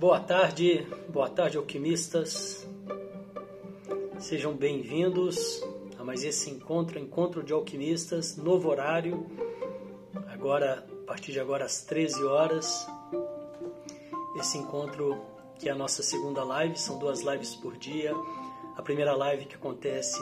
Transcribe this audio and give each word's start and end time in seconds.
Boa 0.00 0.18
tarde, 0.18 0.86
boa 1.10 1.28
tarde, 1.28 1.58
alquimistas. 1.58 2.66
Sejam 4.18 4.54
bem-vindos 4.54 5.62
a 5.98 6.02
mais 6.02 6.24
esse 6.24 6.48
encontro, 6.48 6.98
encontro 6.98 7.42
de 7.42 7.52
alquimistas, 7.52 8.34
novo 8.34 8.70
horário. 8.70 9.26
Agora, 10.32 10.86
a 11.02 11.06
partir 11.06 11.32
de 11.32 11.38
agora 11.38 11.66
às 11.66 11.82
13 11.82 12.24
horas. 12.24 12.88
Esse 14.38 14.56
encontro 14.56 15.20
que 15.58 15.68
é 15.68 15.72
a 15.72 15.74
nossa 15.74 16.02
segunda 16.02 16.42
live, 16.44 16.78
são 16.78 16.98
duas 16.98 17.20
lives 17.20 17.54
por 17.56 17.76
dia. 17.76 18.14
A 18.78 18.80
primeira 18.80 19.14
live 19.14 19.44
que 19.44 19.56
acontece 19.56 20.18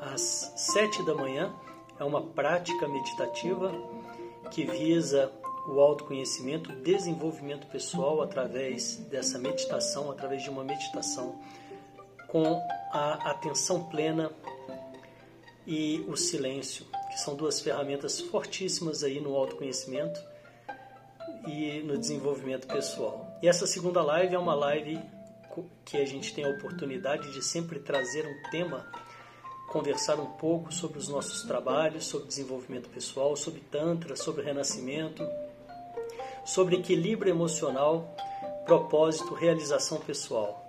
às 0.00 0.54
7 0.56 1.04
da 1.04 1.14
manhã 1.14 1.54
é 2.00 2.04
uma 2.04 2.22
prática 2.22 2.88
meditativa 2.88 3.70
que 4.50 4.64
visa 4.64 5.30
o 5.66 5.80
autoconhecimento, 5.80 6.70
o 6.70 6.76
desenvolvimento 6.76 7.66
pessoal 7.66 8.22
através 8.22 8.96
dessa 9.10 9.38
meditação, 9.38 10.10
através 10.10 10.42
de 10.42 10.50
uma 10.50 10.62
meditação 10.62 11.40
com 12.28 12.60
a 12.92 13.30
atenção 13.30 13.84
plena 13.84 14.30
e 15.66 16.04
o 16.08 16.16
silêncio, 16.16 16.86
que 17.10 17.18
são 17.18 17.34
duas 17.34 17.60
ferramentas 17.60 18.20
fortíssimas 18.20 19.02
aí 19.02 19.20
no 19.20 19.34
autoconhecimento 19.34 20.20
e 21.46 21.80
no 21.82 21.98
desenvolvimento 21.98 22.66
pessoal. 22.66 23.38
E 23.42 23.48
essa 23.48 23.66
segunda 23.66 24.02
live 24.02 24.34
é 24.34 24.38
uma 24.38 24.54
live 24.54 25.00
que 25.84 25.96
a 25.96 26.04
gente 26.04 26.34
tem 26.34 26.44
a 26.44 26.50
oportunidade 26.50 27.32
de 27.32 27.42
sempre 27.42 27.78
trazer 27.78 28.26
um 28.26 28.50
tema, 28.50 28.86
conversar 29.68 30.20
um 30.20 30.26
pouco 30.26 30.72
sobre 30.72 30.98
os 30.98 31.08
nossos 31.08 31.42
trabalhos, 31.44 32.04
sobre 32.04 32.28
desenvolvimento 32.28 32.88
pessoal, 32.90 33.34
sobre 33.36 33.60
Tantra, 33.60 34.16
sobre 34.16 34.44
renascimento, 34.44 35.26
sobre 36.46 36.76
equilíbrio 36.76 37.30
emocional, 37.30 38.14
propósito, 38.64 39.34
realização 39.34 39.98
pessoal. 39.98 40.64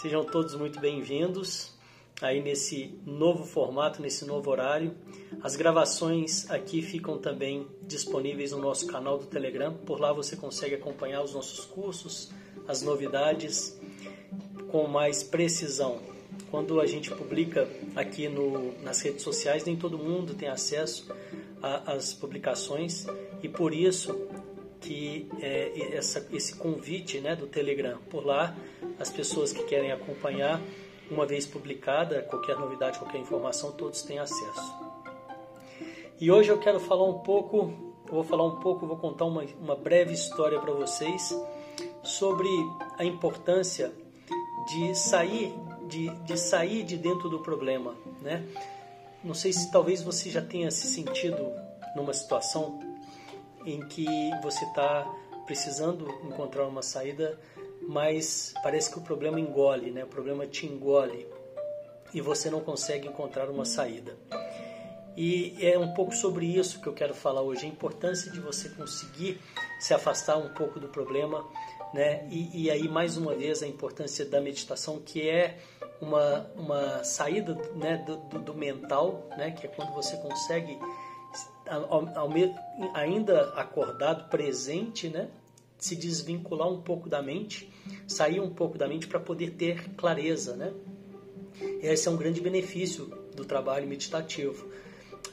Sejam 0.00 0.24
todos 0.24 0.54
muito 0.54 0.78
bem-vindos 0.78 1.74
aí 2.22 2.40
nesse 2.40 2.96
novo 3.04 3.44
formato, 3.44 4.00
nesse 4.00 4.24
novo 4.24 4.48
horário. 4.48 4.94
As 5.42 5.56
gravações 5.56 6.48
aqui 6.48 6.82
ficam 6.82 7.18
também 7.18 7.66
disponíveis 7.82 8.52
no 8.52 8.58
nosso 8.58 8.86
canal 8.86 9.18
do 9.18 9.26
Telegram. 9.26 9.74
Por 9.74 10.00
lá 10.00 10.12
você 10.12 10.36
consegue 10.36 10.76
acompanhar 10.76 11.22
os 11.22 11.34
nossos 11.34 11.64
cursos, 11.64 12.30
as 12.68 12.80
novidades 12.80 13.76
com 14.70 14.86
mais 14.86 15.24
precisão. 15.24 15.98
Quando 16.48 16.80
a 16.80 16.86
gente 16.86 17.10
publica 17.10 17.68
aqui 17.96 18.28
no, 18.28 18.80
nas 18.82 19.00
redes 19.00 19.22
sociais, 19.22 19.64
nem 19.64 19.74
todo 19.74 19.98
mundo 19.98 20.32
tem 20.32 20.48
acesso 20.48 21.12
às 21.60 22.12
publicações 22.12 23.06
e 23.42 23.48
por 23.48 23.74
isso 23.74 24.28
que 24.84 25.26
é, 25.40 25.96
essa, 25.96 26.26
esse 26.30 26.54
convite 26.56 27.20
né, 27.20 27.34
do 27.34 27.46
Telegram. 27.46 27.98
Por 28.10 28.24
lá, 28.24 28.54
as 28.98 29.10
pessoas 29.10 29.52
que 29.52 29.64
querem 29.64 29.90
acompanhar, 29.90 30.60
uma 31.10 31.24
vez 31.24 31.46
publicada, 31.46 32.22
qualquer 32.22 32.56
novidade, 32.56 32.98
qualquer 32.98 33.18
informação, 33.18 33.72
todos 33.72 34.02
têm 34.02 34.18
acesso. 34.18 34.74
E 36.20 36.30
hoje 36.30 36.50
eu 36.50 36.58
quero 36.58 36.78
falar 36.78 37.04
um 37.04 37.18
pouco, 37.20 37.72
vou 38.10 38.22
falar 38.22 38.44
um 38.44 38.60
pouco, 38.60 38.86
vou 38.86 38.96
contar 38.96 39.24
uma, 39.24 39.44
uma 39.60 39.74
breve 39.74 40.12
história 40.12 40.60
para 40.60 40.72
vocês 40.72 41.34
sobre 42.02 42.48
a 42.98 43.04
importância 43.04 43.90
de 44.68 44.94
sair 44.94 45.52
de, 45.88 46.08
de 46.24 46.38
sair 46.38 46.82
de 46.82 46.96
dentro 46.96 47.28
do 47.28 47.40
problema, 47.40 47.94
né? 48.22 48.46
Não 49.22 49.34
sei 49.34 49.52
se 49.52 49.70
talvez 49.70 50.02
você 50.02 50.30
já 50.30 50.40
tenha 50.40 50.70
se 50.70 50.86
sentido 50.86 51.52
numa 51.94 52.12
situação 52.12 52.93
em 53.64 53.80
que 53.88 54.06
você 54.42 54.64
está 54.64 55.06
precisando 55.46 56.08
encontrar 56.24 56.66
uma 56.66 56.82
saída, 56.82 57.38
mas 57.82 58.54
parece 58.62 58.90
que 58.90 58.98
o 58.98 59.02
problema 59.02 59.38
engole, 59.38 59.90
né? 59.90 60.04
O 60.04 60.08
problema 60.08 60.46
te 60.46 60.66
engole 60.66 61.26
e 62.12 62.20
você 62.20 62.48
não 62.48 62.60
consegue 62.60 63.08
encontrar 63.08 63.50
uma 63.50 63.64
saída. 63.64 64.16
E 65.16 65.56
é 65.60 65.78
um 65.78 65.94
pouco 65.94 66.14
sobre 66.14 66.46
isso 66.46 66.80
que 66.80 66.88
eu 66.88 66.92
quero 66.92 67.14
falar 67.14 67.42
hoje, 67.42 67.66
a 67.66 67.68
importância 67.68 68.30
de 68.30 68.40
você 68.40 68.68
conseguir 68.70 69.40
se 69.78 69.94
afastar 69.94 70.36
um 70.36 70.48
pouco 70.48 70.80
do 70.80 70.88
problema, 70.88 71.44
né? 71.92 72.26
E, 72.30 72.64
e 72.64 72.70
aí 72.70 72.88
mais 72.88 73.16
uma 73.16 73.34
vez 73.34 73.62
a 73.62 73.66
importância 73.66 74.24
da 74.24 74.40
meditação, 74.40 74.98
que 74.98 75.28
é 75.28 75.58
uma, 76.00 76.50
uma 76.56 77.04
saída 77.04 77.54
né, 77.76 77.96
do, 77.98 78.16
do, 78.16 78.38
do 78.40 78.54
mental, 78.54 79.28
né? 79.36 79.52
Que 79.52 79.66
é 79.66 79.70
quando 79.70 79.92
você 79.92 80.16
consegue 80.16 80.78
ao, 81.68 82.18
ao, 82.18 82.30
ainda 82.94 83.50
acordado, 83.50 84.28
presente, 84.28 85.08
né? 85.08 85.28
se 85.78 85.94
desvincular 85.94 86.70
um 86.70 86.80
pouco 86.80 87.08
da 87.08 87.20
mente, 87.20 87.70
sair 88.06 88.40
um 88.40 88.48
pouco 88.48 88.78
da 88.78 88.88
mente 88.88 89.06
para 89.06 89.20
poder 89.20 89.50
ter 89.50 89.90
clareza. 89.94 90.56
Né? 90.56 90.72
Esse 91.82 92.08
é 92.08 92.10
um 92.10 92.16
grande 92.16 92.40
benefício 92.40 93.06
do 93.34 93.44
trabalho 93.44 93.86
meditativo. 93.86 94.66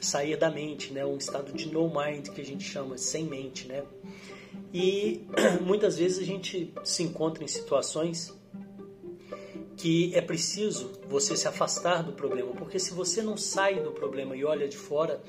Sair 0.00 0.36
da 0.36 0.50
mente, 0.50 0.92
né? 0.92 1.06
um 1.06 1.16
estado 1.16 1.52
de 1.52 1.68
no 1.68 1.88
mind 1.88 2.28
que 2.28 2.40
a 2.40 2.44
gente 2.44 2.64
chama, 2.64 2.98
sem 2.98 3.24
mente. 3.24 3.66
Né? 3.66 3.82
E 4.74 5.26
muitas 5.62 5.96
vezes 5.96 6.18
a 6.18 6.24
gente 6.24 6.72
se 6.84 7.02
encontra 7.02 7.42
em 7.42 7.48
situações 7.48 8.36
que 9.76 10.14
é 10.14 10.20
preciso 10.20 10.92
você 11.08 11.36
se 11.36 11.48
afastar 11.48 12.02
do 12.02 12.12
problema, 12.12 12.52
porque 12.52 12.78
se 12.78 12.92
você 12.92 13.22
não 13.22 13.36
sai 13.36 13.80
do 13.80 13.90
problema 13.90 14.36
e 14.36 14.44
olha 14.44 14.68
de 14.68 14.76
fora, 14.76 15.20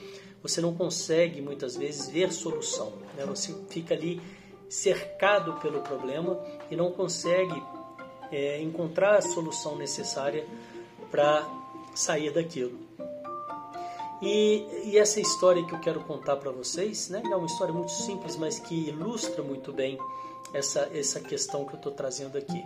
você 0.43 0.59
não 0.59 0.75
consegue 0.75 1.41
muitas 1.41 1.77
vezes 1.77 2.09
ver 2.09 2.31
solução. 2.31 2.91
Né? 3.15 3.25
Você 3.25 3.55
fica 3.69 3.93
ali 3.93 4.21
cercado 4.69 5.53
pelo 5.61 5.81
problema 5.81 6.37
e 6.69 6.75
não 6.75 6.91
consegue 6.91 7.63
é, 8.29 8.61
encontrar 8.61 9.15
a 9.15 9.21
solução 9.21 9.77
necessária 9.77 10.45
para 11.09 11.47
sair 11.95 12.31
daquilo. 12.31 12.77
E, 14.21 14.65
e, 14.85 14.97
essa 14.97 15.19
história 15.19 15.65
que 15.65 15.73
eu 15.73 15.79
quero 15.79 15.99
contar 16.01 16.37
para 16.37 16.49
vocês, 16.49 17.09
né, 17.09 17.21
é 17.25 17.35
uma 17.35 17.45
história 17.45 17.73
muito 17.73 17.91
simples, 17.91 18.37
mas 18.37 18.57
que 18.57 18.87
ilustra 18.87 19.43
muito 19.43 19.73
bem 19.73 19.97
essa, 20.53 20.89
essa 20.93 21.19
questão 21.19 21.65
que 21.65 21.73
eu 21.73 21.77
estou 21.77 21.91
trazendo 21.91 22.37
aqui. 22.37 22.63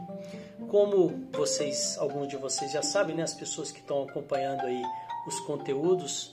Como 0.70 1.28
vocês, 1.32 1.98
alguns 1.98 2.28
de 2.28 2.38
vocês 2.38 2.72
já 2.72 2.84
sabem, 2.84 3.16
né, 3.16 3.24
as 3.24 3.34
pessoas 3.34 3.72
que 3.72 3.80
estão 3.80 4.04
acompanhando 4.04 4.62
aí 4.62 4.84
os 5.26 5.40
conteúdos, 5.42 6.32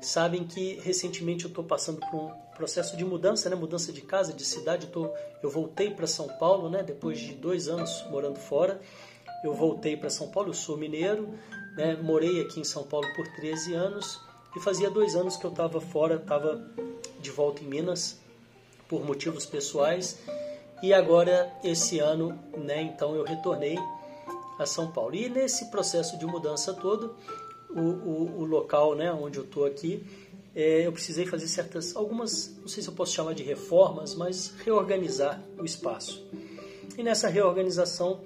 sabem 0.00 0.44
que 0.44 0.80
recentemente 0.80 1.44
eu 1.44 1.48
estou 1.48 1.64
passando 1.64 2.00
por 2.10 2.16
um 2.16 2.30
processo 2.56 2.96
de 2.96 3.04
mudança, 3.04 3.48
né? 3.50 3.56
mudança 3.56 3.92
de 3.92 4.00
casa, 4.00 4.32
de 4.32 4.44
cidade. 4.44 4.86
Eu, 4.86 4.92
tô, 4.92 5.10
eu 5.42 5.50
voltei 5.50 5.90
para 5.90 6.06
São 6.06 6.28
Paulo, 6.38 6.68
né? 6.68 6.82
depois 6.82 7.18
de 7.18 7.34
dois 7.34 7.68
anos 7.68 8.04
morando 8.10 8.38
fora. 8.38 8.80
Eu 9.44 9.54
voltei 9.54 9.96
para 9.96 10.10
São 10.10 10.28
Paulo, 10.28 10.50
eu 10.50 10.54
sou 10.54 10.76
mineiro, 10.76 11.28
né? 11.76 11.96
morei 11.96 12.40
aqui 12.40 12.60
em 12.60 12.64
São 12.64 12.84
Paulo 12.84 13.06
por 13.14 13.26
13 13.36 13.74
anos 13.74 14.20
e 14.56 14.60
fazia 14.60 14.90
dois 14.90 15.14
anos 15.14 15.36
que 15.36 15.44
eu 15.44 15.50
estava 15.50 15.80
fora, 15.80 16.16
estava 16.16 16.64
de 17.20 17.30
volta 17.30 17.62
em 17.62 17.66
Minas 17.66 18.18
por 18.88 19.04
motivos 19.04 19.44
pessoais 19.44 20.18
e 20.82 20.92
agora 20.92 21.52
esse 21.64 21.98
ano, 21.98 22.38
né? 22.56 22.82
Então 22.82 23.14
eu 23.14 23.24
retornei 23.24 23.76
a 24.58 24.66
São 24.66 24.90
Paulo 24.90 25.14
e 25.14 25.28
nesse 25.28 25.70
processo 25.70 26.18
de 26.18 26.26
mudança 26.26 26.72
todo 26.74 27.16
o, 27.76 27.80
o, 27.80 28.40
o 28.40 28.44
local 28.44 28.94
né, 28.94 29.12
onde 29.12 29.38
eu 29.38 29.44
estou 29.44 29.66
aqui, 29.66 30.02
é, 30.54 30.86
eu 30.86 30.92
precisei 30.92 31.26
fazer 31.26 31.46
certas, 31.46 31.94
algumas, 31.94 32.56
não 32.60 32.68
sei 32.68 32.82
se 32.82 32.88
eu 32.88 32.94
posso 32.94 33.12
chamar 33.12 33.34
de 33.34 33.42
reformas, 33.42 34.14
mas 34.14 34.54
reorganizar 34.64 35.42
o 35.58 35.64
espaço. 35.64 36.26
E 36.96 37.02
nessa 37.02 37.28
reorganização 37.28 38.20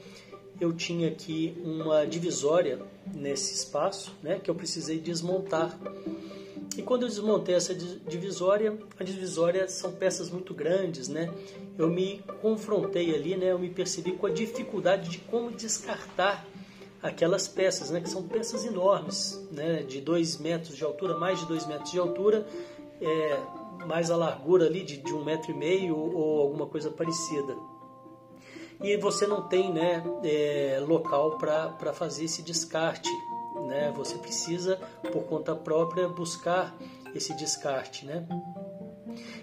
eu 0.60 0.72
tinha 0.72 1.08
aqui 1.08 1.56
uma 1.64 2.06
divisória 2.06 2.78
nesse 3.12 3.54
espaço, 3.54 4.14
né, 4.22 4.38
que 4.38 4.48
eu 4.48 4.54
precisei 4.54 5.00
desmontar. 5.00 5.76
E 6.76 6.82
quando 6.82 7.02
eu 7.02 7.08
desmontei 7.08 7.56
essa 7.56 7.74
divisória, 7.74 8.78
a 8.98 9.02
divisória 9.02 9.66
são 9.66 9.90
peças 9.90 10.30
muito 10.30 10.54
grandes, 10.54 11.08
né? 11.08 11.28
Eu 11.76 11.90
me 11.90 12.22
confrontei 12.40 13.12
ali, 13.12 13.36
né? 13.36 13.50
Eu 13.50 13.58
me 13.58 13.68
percebi 13.68 14.12
com 14.12 14.26
a 14.26 14.30
dificuldade 14.30 15.10
de 15.10 15.18
como 15.18 15.50
descartar 15.50 16.46
aquelas 17.02 17.48
peças, 17.48 17.90
né, 17.90 18.00
que 18.00 18.08
são 18.08 18.22
peças 18.22 18.64
enormes, 18.64 19.40
né, 19.50 19.82
de 19.82 20.00
2 20.00 20.38
metros 20.38 20.76
de 20.76 20.84
altura, 20.84 21.16
mais 21.16 21.40
de 21.40 21.46
2 21.46 21.66
metros 21.66 21.90
de 21.90 21.98
altura, 21.98 22.46
é, 23.00 23.40
mais 23.86 24.10
a 24.10 24.16
largura 24.16 24.66
ali 24.66 24.84
de, 24.84 24.98
de 24.98 25.12
um 25.14 25.24
metro 25.24 25.50
e 25.50 25.54
meio 25.54 25.96
ou, 25.96 26.14
ou, 26.14 26.40
alguma 26.42 26.66
coisa 26.66 26.90
parecida. 26.90 27.56
E 28.82 28.96
você 28.96 29.26
não 29.26 29.42
tem 29.42 29.72
né, 29.72 30.02
é, 30.24 30.82
local 30.86 31.38
para 31.38 31.92
fazer 31.92 32.24
esse 32.24 32.42
descarte. 32.42 33.10
Né? 33.66 33.92
Você 33.96 34.16
precisa, 34.16 34.76
por 35.12 35.24
conta 35.24 35.54
própria, 35.54 36.08
buscar 36.08 36.74
esse 37.14 37.34
descarte. 37.34 38.06
Né? 38.06 38.26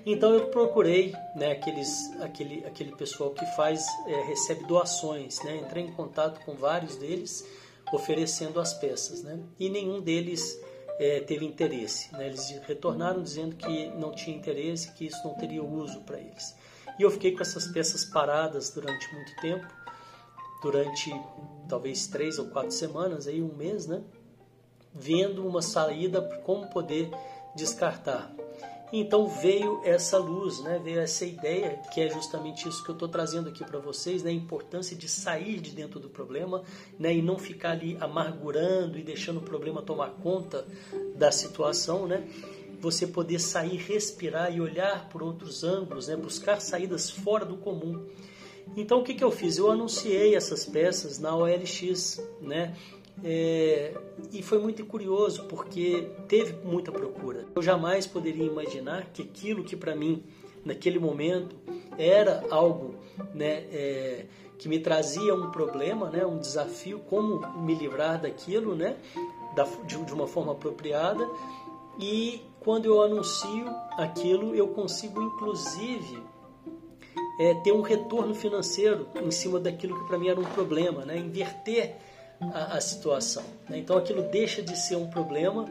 Então 0.06 0.34
eu 0.34 0.48
procurei 0.48 1.14
né, 1.36 1.52
aqueles, 1.52 2.12
aquele, 2.22 2.66
aquele 2.66 2.96
pessoal 2.96 3.32
que 3.32 3.46
faz, 3.56 3.86
é, 4.08 4.24
recebe 4.24 4.66
doações, 4.66 5.42
né? 5.44 5.58
entrei 5.58 5.84
em 5.84 5.92
contato 5.92 6.44
com 6.46 6.54
vários 6.54 6.96
deles 6.96 7.46
oferecendo 7.92 8.60
as 8.60 8.74
peças, 8.74 9.24
né? 9.24 9.40
e 9.60 9.70
nenhum 9.70 10.02
deles 10.02 10.60
é, 11.00 11.20
teve 11.20 11.46
interesse. 11.46 12.12
Né? 12.14 12.28
Eles 12.28 12.50
retornaram 12.66 13.22
dizendo 13.22 13.56
que 13.56 13.88
não 13.92 14.12
tinha 14.12 14.36
interesse, 14.36 14.92
que 14.94 15.06
isso 15.06 15.20
não 15.26 15.34
teria 15.36 15.64
uso 15.64 16.02
para 16.02 16.20
eles. 16.20 16.56
E 17.00 17.04
eu 17.04 17.12
fiquei 17.12 17.34
com 17.34 17.42
essas 17.42 17.68
peças 17.68 18.04
paradas 18.06 18.72
durante 18.72 19.14
muito 19.14 19.36
tempo, 19.40 19.68
durante 20.62 21.14
talvez 21.68 22.08
três 22.08 22.40
ou 22.40 22.46
quatro 22.48 22.72
semanas, 22.72 23.28
aí 23.28 23.42
um 23.42 23.54
mês, 23.54 23.86
né? 23.86 24.02
Vendo 24.94 25.46
uma 25.46 25.62
saída 25.62 26.22
como 26.44 26.68
poder 26.68 27.12
descartar. 27.56 28.34
Então 28.92 29.28
veio 29.28 29.82
essa 29.84 30.18
luz, 30.18 30.62
né? 30.62 30.80
veio 30.82 31.02
essa 31.02 31.26
ideia, 31.26 31.82
que 31.94 32.00
é 32.00 32.10
justamente 32.10 32.70
isso 32.70 32.82
que 32.84 32.90
eu 32.90 32.94
estou 32.94 33.10
trazendo 33.10 33.50
aqui 33.50 33.64
para 33.64 33.80
vocês, 33.80 34.24
né? 34.24 34.30
a 34.30 34.34
importância 34.34 34.96
de 34.96 35.10
sair 35.10 35.60
de 35.60 35.72
dentro 35.72 36.00
do 36.00 36.10
problema 36.10 36.64
né? 36.98 37.14
e 37.14 37.22
não 37.22 37.38
ficar 37.38 37.72
ali 37.72 37.98
amargurando 38.00 38.98
e 38.98 39.04
deixando 39.04 39.38
o 39.38 39.42
problema 39.42 39.82
tomar 39.82 40.12
conta 40.12 40.66
da 41.16 41.32
situação. 41.32 42.08
Né? 42.08 42.26
Você 42.80 43.06
poder 43.06 43.40
sair, 43.40 43.76
respirar 43.76 44.56
e 44.56 44.62
olhar 44.62 45.10
por 45.10 45.22
outros 45.22 45.66
ângulos, 45.66 46.08
né? 46.08 46.16
buscar 46.16 46.62
saídas 46.62 47.12
fora 47.12 47.44
do 47.44 47.58
comum. 47.58 48.06
Então 48.76 49.00
o 49.00 49.04
que, 49.04 49.14
que 49.14 49.24
eu 49.24 49.32
fiz? 49.32 49.58
Eu 49.58 49.72
anunciei 49.72 50.36
essas 50.36 50.66
peças 50.66 51.20
na 51.20 51.36
OLX, 51.36 52.22
né? 52.42 52.76
É, 53.24 53.94
e 54.32 54.44
foi 54.44 54.60
muito 54.60 54.86
curioso 54.86 55.46
porque 55.46 56.08
teve 56.28 56.54
muita 56.64 56.92
procura. 56.92 57.46
Eu 57.56 57.62
jamais 57.62 58.06
poderia 58.06 58.46
imaginar 58.46 59.08
que 59.12 59.24
aquilo 59.24 59.64
que 59.64 59.76
para 59.76 59.96
mim 59.96 60.24
naquele 60.64 61.00
momento 61.00 61.56
era 61.98 62.46
algo 62.52 62.96
né, 63.34 63.66
é, 63.72 64.26
que 64.58 64.68
me 64.68 64.80
trazia 64.80 65.34
um 65.34 65.50
problema, 65.50 66.10
né, 66.10 66.26
um 66.26 66.38
desafio, 66.38 67.00
como 67.10 67.40
me 67.60 67.74
livrar 67.74 68.22
daquilo 68.22 68.76
né, 68.76 68.98
da, 69.56 69.64
de, 69.64 69.98
de 70.04 70.14
uma 70.14 70.28
forma 70.28 70.52
apropriada. 70.52 71.28
E 72.00 72.42
quando 72.60 72.86
eu 72.86 73.02
anuncio 73.02 73.66
aquilo, 73.98 74.54
eu 74.54 74.68
consigo 74.68 75.22
inclusive 75.22 76.22
é, 77.40 77.54
ter 77.56 77.72
um 77.72 77.82
retorno 77.82 78.36
financeiro 78.36 79.08
em 79.16 79.32
cima 79.32 79.60
daquilo 79.60 80.00
que 80.00 80.08
para 80.08 80.18
mim 80.18 80.28
era 80.28 80.40
um 80.40 80.46
problema, 80.46 81.06
né? 81.06 81.18
inverter 81.18 81.96
a, 82.40 82.78
a 82.78 82.82
situação. 82.82 83.44
Né? 83.70 83.80
Então 83.80 83.98
aquilo 83.98 84.24
deixa 84.24 84.62
de 84.62 84.78
ser 84.78 84.96
um 84.96 85.08
problema 85.10 85.70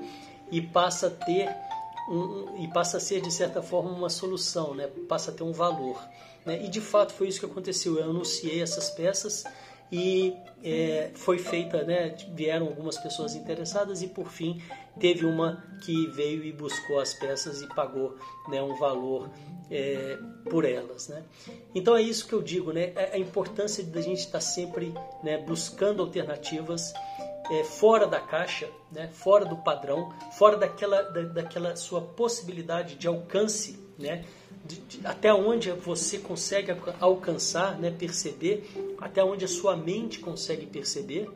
e 0.50 0.60
passa 0.60 1.08
a 1.08 1.10
ter 1.10 1.48
um, 2.08 2.62
e 2.62 2.68
passa 2.68 2.98
a 2.98 3.00
ser 3.00 3.20
de 3.20 3.32
certa 3.32 3.62
forma 3.62 3.90
uma 3.90 4.08
solução, 4.08 4.74
né? 4.74 4.88
passa 5.08 5.30
a 5.30 5.34
ter 5.34 5.42
um 5.42 5.52
valor. 5.52 6.00
Né? 6.44 6.64
E 6.64 6.68
de 6.68 6.80
fato 6.80 7.12
foi 7.12 7.28
isso 7.28 7.40
que 7.40 7.46
aconteceu. 7.46 7.98
Eu 7.98 8.10
anunciei 8.10 8.62
essas 8.62 8.90
peças 8.90 9.44
e 9.90 10.34
é, 10.64 11.10
foi 11.14 11.38
feita, 11.38 11.84
né, 11.84 12.16
vieram 12.34 12.66
algumas 12.66 12.98
pessoas 12.98 13.34
interessadas 13.34 14.02
e 14.02 14.08
por 14.08 14.30
fim 14.30 14.60
teve 14.98 15.24
uma 15.24 15.62
que 15.84 16.06
veio 16.08 16.42
e 16.44 16.52
buscou 16.52 16.98
as 16.98 17.14
peças 17.14 17.62
e 17.62 17.68
pagou 17.68 18.16
né, 18.48 18.62
um 18.62 18.74
valor 18.76 19.30
é, 19.70 20.18
por 20.50 20.64
elas. 20.64 21.08
Né? 21.08 21.22
Então 21.74 21.96
é 21.96 22.02
isso 22.02 22.26
que 22.26 22.32
eu 22.32 22.42
digo, 22.42 22.72
né, 22.72 22.92
é 22.96 23.12
a 23.14 23.18
importância 23.18 23.84
da 23.84 24.00
gente 24.00 24.20
estar 24.20 24.40
sempre 24.40 24.92
né, 25.22 25.38
buscando 25.38 26.02
alternativas 26.02 26.92
é, 27.50 27.62
fora 27.62 28.06
da 28.06 28.20
caixa, 28.20 28.68
né, 28.90 29.08
fora 29.12 29.44
do 29.44 29.56
padrão, 29.58 30.12
fora 30.32 30.56
daquela, 30.56 31.02
da, 31.02 31.22
daquela 31.22 31.76
sua 31.76 32.00
possibilidade 32.00 32.96
de 32.96 33.06
alcance, 33.06 33.78
né, 33.98 34.24
de, 34.64 34.76
de, 34.80 35.06
até 35.06 35.32
onde 35.32 35.70
você 35.70 36.18
consegue 36.18 36.74
alcançar, 37.00 37.78
né, 37.78 37.90
perceber, 37.90 38.68
até 38.98 39.24
onde 39.24 39.44
a 39.44 39.48
sua 39.48 39.76
mente 39.76 40.18
consegue 40.18 40.66
perceber. 40.66 41.28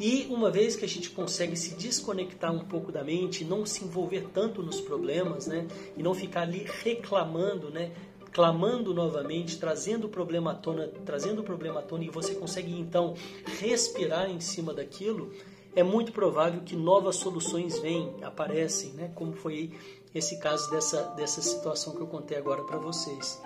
E 0.00 0.26
uma 0.30 0.50
vez 0.50 0.74
que 0.74 0.84
a 0.84 0.88
gente 0.88 1.10
consegue 1.10 1.54
se 1.54 1.74
desconectar 1.74 2.52
um 2.52 2.64
pouco 2.64 2.90
da 2.90 3.04
mente, 3.04 3.44
não 3.44 3.66
se 3.66 3.84
envolver 3.84 4.28
tanto 4.32 4.62
nos 4.62 4.80
problemas, 4.80 5.46
né, 5.46 5.66
e 5.96 6.02
não 6.02 6.14
ficar 6.14 6.42
ali 6.42 6.66
reclamando, 6.82 7.70
né, 7.70 7.92
clamando 8.32 8.94
novamente, 8.94 9.58
trazendo 9.58 10.06
o 10.06 10.10
problema 10.10 10.52
à 10.52 10.54
tona, 10.54 10.88
trazendo 11.04 11.42
o 11.42 11.44
problema 11.44 11.80
à 11.80 11.82
tona, 11.82 12.04
e 12.04 12.08
você 12.08 12.34
consegue 12.34 12.72
então 12.72 13.14
respirar 13.60 14.30
em 14.30 14.40
cima 14.40 14.72
daquilo, 14.72 15.30
é 15.76 15.82
muito 15.82 16.12
provável 16.12 16.62
que 16.62 16.74
novas 16.74 17.16
soluções 17.16 17.78
vêm, 17.78 18.16
aparecem, 18.22 18.92
né? 18.92 19.10
como 19.14 19.32
foi 19.32 19.72
esse 20.14 20.38
caso 20.38 20.70
dessa, 20.70 21.02
dessa 21.16 21.40
situação 21.40 21.94
que 21.94 22.00
eu 22.00 22.06
contei 22.06 22.36
agora 22.36 22.62
para 22.64 22.78
vocês. 22.78 23.40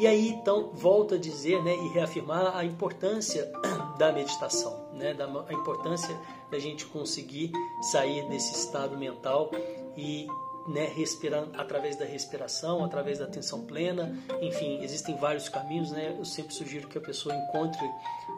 E 0.00 0.06
aí, 0.06 0.30
então, 0.30 0.70
volto 0.72 1.14
a 1.14 1.18
dizer 1.18 1.62
né, 1.62 1.76
e 1.76 1.88
reafirmar 1.88 2.56
a 2.56 2.64
importância 2.64 3.52
da 3.98 4.10
meditação, 4.10 4.88
né, 4.94 5.12
da, 5.12 5.26
a 5.26 5.52
importância 5.52 6.18
da 6.50 6.58
gente 6.58 6.86
conseguir 6.86 7.52
sair 7.92 8.26
desse 8.26 8.54
estado 8.54 8.96
mental 8.96 9.50
e 9.94 10.26
né, 10.66 10.86
respirar 10.86 11.48
através 11.52 11.96
da 11.96 12.06
respiração, 12.06 12.82
através 12.82 13.18
da 13.18 13.26
atenção 13.26 13.66
plena, 13.66 14.16
enfim, 14.40 14.82
existem 14.82 15.16
vários 15.16 15.50
caminhos, 15.50 15.90
né? 15.90 16.16
Eu 16.18 16.24
sempre 16.24 16.54
sugiro 16.54 16.88
que 16.88 16.96
a 16.96 17.00
pessoa 17.00 17.34
encontre 17.34 17.86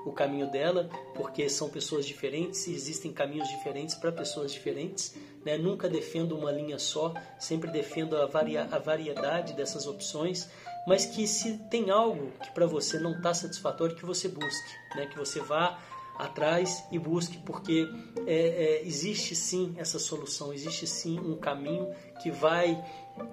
o 0.05 0.12
caminho 0.12 0.50
dela, 0.50 0.88
porque 1.15 1.49
são 1.49 1.69
pessoas 1.69 2.06
diferentes 2.06 2.67
existem 2.67 3.12
caminhos 3.12 3.49
diferentes 3.49 3.94
para 3.94 4.11
pessoas 4.11 4.53
diferentes, 4.53 5.15
né? 5.44 5.56
Nunca 5.56 5.88
defendo 5.88 6.37
uma 6.37 6.50
linha 6.50 6.79
só, 6.79 7.15
sempre 7.38 7.70
defendo 7.70 8.17
a, 8.17 8.26
varia, 8.26 8.65
a 8.65 8.79
variedade 8.79 9.53
dessas 9.53 9.87
opções, 9.87 10.49
mas 10.87 11.05
que 11.06 11.26
se 11.26 11.58
tem 11.70 11.90
algo 11.90 12.32
que 12.43 12.50
para 12.50 12.67
você 12.67 12.99
não 12.99 13.12
está 13.12 13.32
satisfatório, 13.32 13.96
que 13.96 14.05
você 14.05 14.29
busque, 14.29 14.75
né? 14.96 15.06
Que 15.06 15.17
você 15.17 15.40
vá 15.40 15.79
atrás 16.19 16.84
e 16.90 16.99
busque, 16.99 17.38
porque 17.38 17.88
é, 18.26 18.34
é, 18.34 18.87
existe 18.87 19.34
sim 19.34 19.75
essa 19.79 19.99
solução, 19.99 20.52
existe 20.52 20.87
sim 20.87 21.19
um 21.19 21.37
caminho 21.37 21.88
que 22.23 22.31
vai 22.31 22.82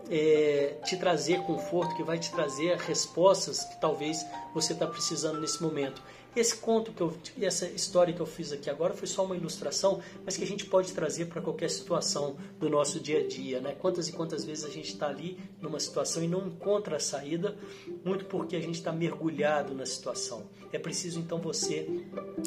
é, 0.10 0.78
te 0.84 0.98
trazer 0.98 1.42
conforto, 1.44 1.96
que 1.96 2.04
vai 2.04 2.18
te 2.18 2.32
trazer 2.32 2.78
respostas 2.78 3.64
que 3.64 3.80
talvez 3.80 4.26
você 4.54 4.74
está 4.74 4.88
precisando 4.88 5.40
nesse 5.40 5.62
momento. 5.62 6.02
Esse 6.36 6.56
conto 6.58 6.92
que 6.92 7.02
eu, 7.02 7.14
essa 7.42 7.66
história 7.68 8.14
que 8.14 8.20
eu 8.20 8.26
fiz 8.26 8.52
aqui 8.52 8.70
agora 8.70 8.94
foi 8.94 9.08
só 9.08 9.26
uma 9.26 9.36
ilustração, 9.36 10.00
mas 10.24 10.38
que 10.38 10.44
a 10.44 10.48
gente 10.48 10.66
pode 10.66 10.92
trazer 10.94 11.26
para 11.26 11.42
qualquer 11.42 11.70
situação 11.70 12.38
do 12.60 12.70
nosso 12.70 13.00
dia 13.00 13.20
a 13.20 13.28
dia, 13.28 13.60
né? 13.60 13.76
Quantas 13.80 14.08
e 14.08 14.12
quantas 14.12 14.46
vezes 14.46 14.64
a 14.64 14.70
gente 14.70 14.94
está 14.94 15.08
ali 15.08 15.40
numa 15.60 15.80
situação 15.80 16.24
e 16.24 16.28
não 16.28 16.46
encontra 16.48 16.98
a 16.98 17.00
saída, 17.00 17.58
muito 18.06 18.26
porque 18.26 18.56
a 18.56 18.60
gente 18.60 18.76
está 18.76 18.92
mergulhado 18.92 19.74
na 19.74 19.86
situação. 19.86 20.48
É 20.72 20.78
preciso 20.78 21.20
então 21.20 21.40
você 21.40 21.90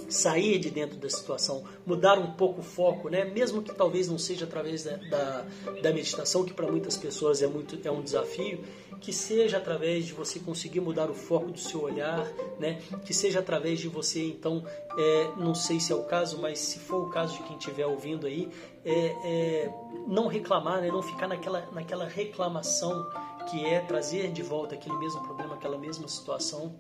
sair 0.09 0.61
de 0.61 0.71
dentro 0.71 0.97
da 0.97 1.11
situação, 1.11 1.65
mudar 1.85 2.19
um 2.19 2.33
pouco 2.35 2.61
o 2.61 2.65
foco, 2.65 3.09
né? 3.09 3.25
Mesmo 3.25 3.63
que 3.63 3.75
talvez 3.75 4.07
não 4.07 4.19
seja 4.19 4.45
através 4.45 4.85
da, 4.85 4.97
da, 4.97 5.47
da 5.83 5.93
meditação, 5.93 6.45
que 6.45 6.55
para 6.55 6.71
muitas 6.71 6.97
pessoas 6.97 7.43
é 7.43 7.49
muito 7.49 7.77
é 7.87 7.91
um 7.91 8.01
desafio, 8.01 8.63
que 9.01 9.13
seja 9.13 9.57
através 9.57 10.07
de 10.07 10.13
você 10.13 10.39
conseguir 10.39 10.81
mudar 10.81 11.11
o 11.11 11.15
foco 11.15 11.51
do 11.51 11.59
seu 11.59 11.83
olhar, 11.83 12.25
né? 12.61 12.81
Que 13.05 13.13
seja 13.13 13.41
através 13.41 13.72
de 13.79 13.89
você, 13.89 14.25
então, 14.27 14.65
é, 14.97 15.31
não 15.37 15.55
sei 15.55 15.81
se 15.81 15.93
é 15.93 15.95
o 15.95 16.05
caso, 16.05 16.41
mas 16.41 16.59
se 16.59 16.79
for 16.79 17.07
o 17.07 17.11
caso 17.11 17.37
de 17.37 17.43
quem 17.45 17.57
estiver 17.57 17.87
ouvindo 17.87 18.27
aí, 18.27 18.49
é, 18.85 18.93
é, 19.25 19.75
não 20.07 20.27
reclamar, 20.27 20.81
né? 20.81 20.89
Não 20.89 21.03
ficar 21.03 21.29
naquela, 21.29 21.69
naquela 21.73 22.07
reclamação 22.07 23.09
que 23.51 23.65
é 23.65 23.81
trazer 23.81 24.31
de 24.33 24.43
volta 24.43 24.75
aquele 24.75 24.97
mesmo 24.97 25.21
problema, 25.23 25.55
aquela 25.55 25.79
mesma 25.79 26.09
situação. 26.09 26.77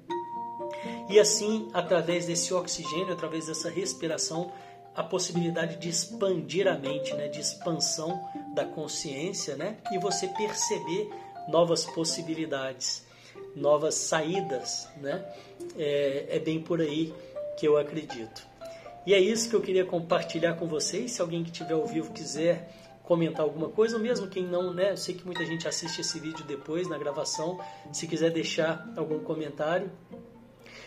E 1.08 1.18
assim, 1.18 1.68
através 1.72 2.26
desse 2.26 2.52
oxigênio, 2.54 3.12
através 3.12 3.46
dessa 3.46 3.68
respiração, 3.68 4.52
a 4.94 5.02
possibilidade 5.02 5.76
de 5.76 5.88
expandir 5.88 6.68
a 6.68 6.76
mente, 6.76 7.14
né, 7.14 7.28
de 7.28 7.40
expansão 7.40 8.22
da 8.54 8.64
consciência, 8.64 9.56
né, 9.56 9.78
e 9.90 9.98
você 9.98 10.28
perceber 10.28 11.10
novas 11.48 11.84
possibilidades, 11.84 13.04
novas 13.54 13.94
saídas, 13.94 14.88
né? 14.96 15.24
É, 15.76 16.26
é, 16.30 16.38
bem 16.38 16.60
por 16.60 16.80
aí 16.80 17.12
que 17.56 17.66
eu 17.66 17.76
acredito. 17.76 18.46
E 19.06 19.14
é 19.14 19.20
isso 19.20 19.48
que 19.50 19.56
eu 19.56 19.60
queria 19.60 19.84
compartilhar 19.84 20.54
com 20.54 20.66
vocês. 20.66 21.12
Se 21.12 21.20
alguém 21.20 21.42
que 21.42 21.50
estiver 21.50 21.74
ao 21.74 21.86
vivo 21.86 22.12
quiser 22.12 22.72
comentar 23.02 23.42
alguma 23.42 23.68
coisa, 23.68 23.96
ou 23.96 24.02
mesmo 24.02 24.28
quem 24.28 24.44
não, 24.44 24.72
né? 24.72 24.92
Eu 24.92 24.96
sei 24.96 25.14
que 25.14 25.24
muita 25.24 25.44
gente 25.44 25.66
assiste 25.66 26.00
esse 26.00 26.18
vídeo 26.20 26.44
depois 26.46 26.88
na 26.88 26.96
gravação. 26.96 27.60
Se 27.92 28.06
quiser 28.06 28.30
deixar 28.30 28.88
algum 28.96 29.18
comentário, 29.18 29.90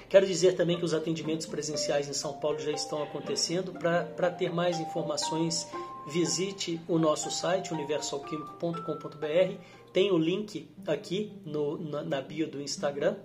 Quero 0.07 0.25
dizer 0.25 0.55
também 0.55 0.77
que 0.77 0.85
os 0.85 0.93
atendimentos 0.93 1.47
presenciais 1.47 2.07
em 2.07 2.13
São 2.13 2.33
Paulo 2.33 2.59
já 2.59 2.71
estão 2.71 3.01
acontecendo. 3.01 3.73
Para 3.73 4.29
ter 4.29 4.53
mais 4.53 4.79
informações, 4.79 5.67
visite 6.07 6.79
o 6.87 6.97
nosso 6.97 7.31
site 7.31 7.73
universalquímico.com.br 7.73 9.55
tem 9.95 10.11
o 10.11 10.17
link 10.17 10.69
aqui 10.85 11.31
no, 11.45 11.77
na, 11.77 12.03
na 12.03 12.21
bio 12.21 12.49
do 12.49 12.61
Instagram, 12.61 13.15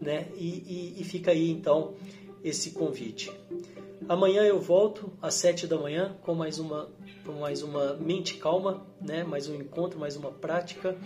né? 0.00 0.26
E, 0.34 0.94
e, 0.96 1.00
e 1.00 1.04
fica 1.04 1.30
aí 1.30 1.48
então 1.48 1.94
esse 2.42 2.72
convite. 2.72 3.30
Amanhã 4.08 4.42
eu 4.42 4.58
volto 4.60 5.12
às 5.20 5.34
7 5.34 5.66
da 5.66 5.76
manhã 5.76 6.16
com 6.22 6.34
mais 6.34 6.58
uma, 6.58 6.88
com 7.24 7.32
mais 7.32 7.62
uma 7.62 7.94
mente 7.94 8.34
calma, 8.34 8.86
né? 9.00 9.22
mais 9.22 9.48
um 9.48 9.54
encontro, 9.54 9.98
mais 9.98 10.16
uma 10.16 10.30
prática, 10.30 10.96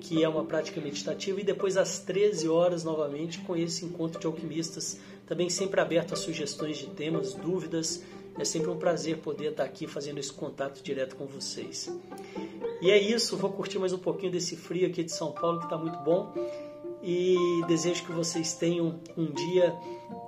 que 0.00 0.22
é 0.22 0.28
uma 0.28 0.44
prática 0.44 0.80
meditativa, 0.80 1.40
e 1.40 1.44
depois 1.44 1.76
às 1.76 2.00
13 2.00 2.48
horas 2.48 2.84
novamente 2.84 3.38
com 3.40 3.56
esse 3.56 3.84
encontro 3.84 4.20
de 4.20 4.26
alquimistas, 4.26 5.00
também 5.26 5.48
sempre 5.48 5.80
aberto 5.80 6.12
a 6.12 6.16
sugestões 6.16 6.76
de 6.76 6.86
temas, 6.88 7.34
dúvidas 7.34 8.04
É 8.38 8.44
sempre 8.44 8.70
um 8.70 8.76
prazer 8.76 9.18
poder 9.18 9.52
estar 9.52 9.64
aqui 9.64 9.86
fazendo 9.86 10.18
esse 10.18 10.32
contato 10.32 10.82
direto 10.82 11.16
com 11.16 11.26
vocês. 11.26 11.90
E 12.80 12.90
é 12.90 12.98
isso, 12.98 13.36
vou 13.36 13.52
curtir 13.52 13.78
mais 13.78 13.92
um 13.92 13.98
pouquinho 13.98 14.32
desse 14.32 14.56
frio 14.56 14.86
aqui 14.86 15.04
de 15.04 15.12
São 15.12 15.32
Paulo 15.32 15.58
que 15.58 15.64
está 15.64 15.78
muito 15.78 15.98
bom 15.98 16.32
e 17.02 17.36
desejo 17.68 18.04
que 18.04 18.12
vocês 18.12 18.54
tenham 18.54 18.98
um 19.16 19.26
dia 19.26 19.72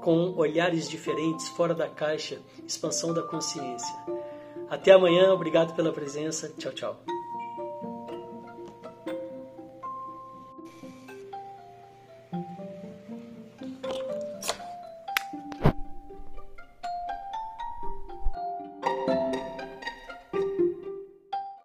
com 0.03 0.35
olhares 0.37 0.89
diferentes, 0.89 1.49
fora 1.49 1.75
da 1.75 1.89
caixa, 1.89 2.39
expansão 2.67 3.13
da 3.15 3.23
consciência. 3.23 3.95
Até 4.69 4.93
amanhã, 4.93 5.33
obrigado 5.33 5.75
pela 5.75 5.93
presença. 5.93 6.53
Tchau, 6.59 6.73
tchau. 6.73 7.16